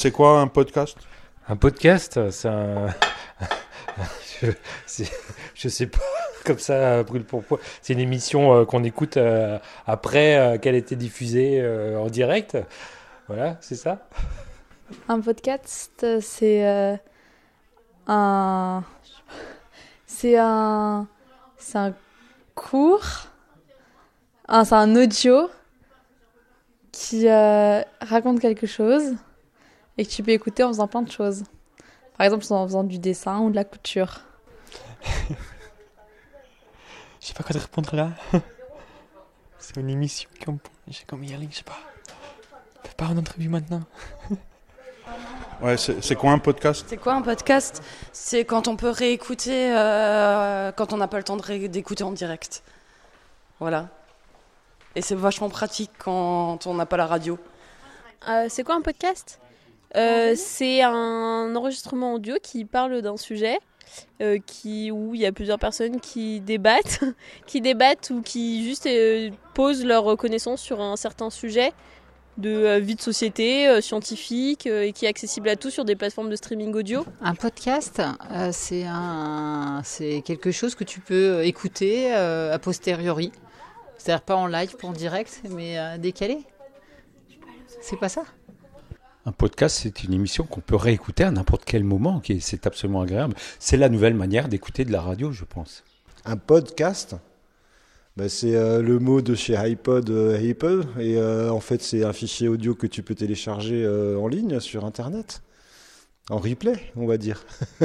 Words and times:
C'est 0.00 0.12
quoi 0.12 0.40
un 0.40 0.46
podcast? 0.46 0.96
Un 1.46 1.56
podcast, 1.56 2.30
c'est 2.30 2.48
un. 2.48 2.86
je, 4.40 5.04
je 5.54 5.68
sais 5.68 5.88
pas, 5.88 5.98
comme 6.46 6.58
ça, 6.58 7.02
brûle 7.02 7.22
pour 7.22 7.44
point. 7.44 7.58
C'est 7.82 7.92
une 7.92 7.98
émission 7.98 8.54
euh, 8.54 8.64
qu'on 8.64 8.82
écoute 8.82 9.18
euh, 9.18 9.58
après 9.86 10.38
euh, 10.38 10.56
qu'elle 10.56 10.74
ait 10.74 10.78
été 10.78 10.96
diffusée 10.96 11.60
euh, 11.60 11.98
en 11.98 12.06
direct. 12.06 12.56
Voilà, 13.28 13.58
c'est 13.60 13.74
ça 13.74 14.08
Un 15.06 15.20
podcast, 15.20 16.06
c'est 16.22 16.66
euh, 16.66 16.96
un. 18.06 18.82
C'est 20.06 20.38
un. 20.38 21.06
C'est 21.58 21.76
un 21.76 21.94
cours. 22.54 23.04
Ah, 24.48 24.64
c'est 24.64 24.76
un 24.76 24.96
audio 24.96 25.50
qui 26.90 27.28
euh, 27.28 27.82
raconte 28.00 28.40
quelque 28.40 28.66
chose 28.66 29.14
et 30.00 30.06
que 30.06 30.10
tu 30.10 30.22
peux 30.22 30.30
écouter 30.30 30.64
en 30.64 30.68
faisant 30.68 30.86
plein 30.88 31.02
de 31.02 31.10
choses. 31.10 31.44
Par 32.16 32.24
exemple, 32.24 32.46
en 32.54 32.66
faisant 32.66 32.84
du 32.84 32.98
dessin 32.98 33.40
ou 33.40 33.50
de 33.50 33.54
la 33.54 33.64
couture. 33.64 34.22
Je 37.20 37.26
sais 37.26 37.34
pas 37.34 37.42
quoi 37.42 37.52
te 37.52 37.58
répondre 37.58 37.94
là. 37.94 38.12
C'est 39.58 39.76
une 39.76 39.90
émission 39.90 40.30
comme. 40.42 40.58
J'ai 40.88 41.04
comme 41.06 41.22
y 41.22 41.34
aller, 41.34 41.48
je 41.50 41.58
sais 41.58 41.64
pas. 41.64 41.78
Fais 42.82 42.94
pas 42.96 43.04
une 43.06 43.18
interview 43.18 43.50
maintenant. 43.50 43.82
Ouais, 45.60 45.76
c'est 45.76 46.14
quoi 46.14 46.30
un 46.30 46.38
podcast? 46.38 46.86
C'est 46.88 46.96
quoi 46.96 47.12
un 47.12 47.20
podcast? 47.20 47.82
C'est 48.12 48.46
quand 48.46 48.66
on 48.66 48.76
peut 48.76 48.88
réécouter 48.88 49.70
euh, 49.76 50.72
quand 50.72 50.94
on 50.94 50.96
n'a 50.96 51.06
pas 51.06 51.18
le 51.18 51.22
temps 51.22 51.36
d'écouter 51.36 52.02
en 52.02 52.12
direct. 52.12 52.62
Voilà. 53.58 53.90
Et 54.94 55.02
c'est 55.02 55.14
vachement 55.14 55.50
pratique 55.50 55.90
quand 55.98 56.66
on 56.66 56.74
n'a 56.74 56.86
pas 56.86 56.96
la 56.96 57.06
radio. 57.06 57.38
Euh, 58.28 58.46
c'est 58.48 58.64
quoi 58.64 58.74
un 58.76 58.80
podcast? 58.80 59.38
Euh, 59.96 60.34
C'est 60.36 60.82
un 60.82 61.54
enregistrement 61.56 62.14
audio 62.14 62.36
qui 62.42 62.64
parle 62.64 63.02
d'un 63.02 63.16
sujet 63.16 63.58
euh, 64.20 64.38
qui, 64.44 64.90
où 64.90 65.14
il 65.14 65.20
y 65.20 65.26
a 65.26 65.32
plusieurs 65.32 65.58
personnes 65.58 66.00
qui 66.00 66.40
débattent, 66.40 67.00
qui 67.46 67.60
débattent 67.60 68.10
ou 68.10 68.22
qui 68.22 68.64
juste 68.64 68.86
euh, 68.86 69.30
posent 69.54 69.84
leur 69.84 70.16
connaissance 70.16 70.60
sur 70.60 70.80
un 70.80 70.96
certain 70.96 71.30
sujet 71.30 71.72
de 72.38 72.78
vie 72.78 72.94
de 72.94 73.02
société, 73.02 73.82
scientifique, 73.82 74.64
et 74.64 74.92
qui 74.92 75.04
est 75.04 75.08
accessible 75.08 75.50
à 75.50 75.56
tous 75.56 75.68
sur 75.70 75.84
des 75.84 75.94
plateformes 75.94 76.30
de 76.30 76.36
streaming 76.36 76.74
audio. 76.74 77.04
Un 77.20 77.34
podcast, 77.34 78.00
c'est 78.52 78.84
un, 78.86 79.82
c'est 79.84 80.22
quelque 80.22 80.50
chose 80.50 80.74
que 80.74 80.84
tu 80.84 81.00
peux 81.00 81.44
écouter 81.44 82.14
a 82.14 82.58
posteriori. 82.58 83.30
C'est-à-dire 83.98 84.22
pas 84.22 84.36
en 84.36 84.46
live, 84.46 84.74
pas 84.76 84.88
en 84.88 84.92
direct, 84.92 85.42
mais 85.50 85.76
décalé. 85.98 86.38
C'est 87.82 87.98
pas 87.98 88.08
ça? 88.08 88.22
Un 89.26 89.32
podcast, 89.32 89.78
c'est 89.82 90.02
une 90.04 90.14
émission 90.14 90.44
qu'on 90.44 90.60
peut 90.60 90.76
réécouter 90.76 91.24
à 91.24 91.30
n'importe 91.30 91.64
quel 91.64 91.84
moment. 91.84 92.20
qui 92.20 92.32
est- 92.34 92.40
C'est 92.40 92.66
absolument 92.66 93.02
agréable. 93.02 93.34
C'est 93.58 93.76
la 93.76 93.88
nouvelle 93.88 94.14
manière 94.14 94.48
d'écouter 94.48 94.84
de 94.84 94.92
la 94.92 95.00
radio, 95.02 95.30
je 95.32 95.44
pense. 95.44 95.84
Un 96.24 96.36
podcast 96.36 97.16
bah, 98.16 98.28
C'est 98.28 98.54
euh, 98.56 98.82
le 98.82 98.98
mot 98.98 99.20
de 99.20 99.34
chez 99.34 99.56
iPod 99.56 100.08
euh. 100.10 100.38
Et 100.98 101.16
euh, 101.16 101.50
en 101.50 101.60
fait, 101.60 101.82
c'est 101.82 102.04
un 102.04 102.12
fichier 102.12 102.48
audio 102.48 102.74
que 102.74 102.86
tu 102.86 103.02
peux 103.02 103.14
télécharger 103.14 103.86
en 103.86 104.26
ligne 104.26 104.58
sur 104.60 104.84
Internet. 104.84 105.42
En 106.30 106.38
replay, 106.38 106.78
on 106.96 107.06
va 107.06 107.16
dire. 107.18 107.44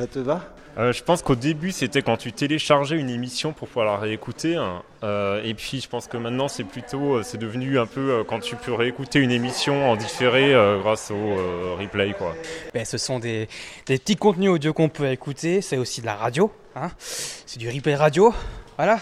Ça 0.00 0.06
te 0.06 0.18
va? 0.18 0.40
Euh, 0.78 0.94
je 0.94 1.02
pense 1.02 1.20
qu'au 1.20 1.34
début, 1.34 1.72
c'était 1.72 2.00
quand 2.00 2.16
tu 2.16 2.32
téléchargeais 2.32 2.96
une 2.96 3.10
émission 3.10 3.52
pour 3.52 3.68
pouvoir 3.68 3.84
la 3.84 3.96
réécouter. 3.98 4.56
hein. 4.56 4.82
Euh, 5.04 5.42
et 5.44 5.52
puis, 5.52 5.78
je 5.82 5.88
pense 5.90 6.06
que 6.06 6.16
maintenant, 6.16 6.48
c'est 6.48 6.64
plutôt, 6.64 7.16
euh, 7.16 7.22
c'est 7.22 7.36
devenu 7.36 7.78
un 7.78 7.84
peu 7.84 8.10
euh, 8.10 8.24
quand 8.24 8.40
tu 8.40 8.56
peux 8.56 8.72
réécouter 8.72 9.18
une 9.18 9.30
émission 9.30 9.90
en 9.90 9.96
différé 9.96 10.54
euh, 10.54 10.78
grâce 10.80 11.10
au 11.10 11.16
euh, 11.16 11.76
replay, 11.78 12.14
quoi. 12.16 12.34
Ben, 12.72 12.86
ce 12.86 12.96
sont 12.96 13.18
des, 13.18 13.46
des 13.84 13.98
petits 13.98 14.16
contenus 14.16 14.48
audio 14.48 14.72
qu'on 14.72 14.88
peut 14.88 15.10
écouter. 15.10 15.60
C'est 15.60 15.76
aussi 15.76 16.00
de 16.00 16.06
la 16.06 16.14
radio. 16.14 16.50
Hein 16.76 16.90
c'est 16.98 17.58
du 17.58 17.68
replay 17.68 17.94
radio. 17.94 18.32
Voilà. 18.78 19.00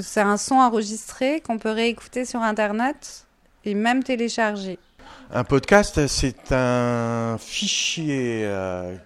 C'est 0.00 0.22
un 0.22 0.38
son 0.38 0.56
enregistré 0.56 1.40
qu'on 1.40 1.58
peut 1.58 1.70
réécouter 1.70 2.24
sur 2.24 2.40
Internet 2.42 3.26
et 3.64 3.74
même 3.74 4.02
télécharger. 4.02 4.80
Un 5.30 5.44
podcast, 5.44 6.04
c'est 6.08 6.50
un 6.50 7.36
fichier 7.38 8.42
euh, 8.44 8.96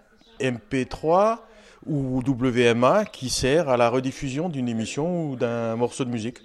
MP3 0.40 1.38
ou 1.86 2.20
WMA 2.26 3.04
qui 3.06 3.30
sert 3.30 3.68
à 3.68 3.76
la 3.76 3.88
rediffusion 3.88 4.48
d'une 4.48 4.68
émission 4.68 5.30
ou 5.30 5.36
d'un 5.36 5.76
morceau 5.76 6.04
de 6.04 6.10
musique. 6.10 6.38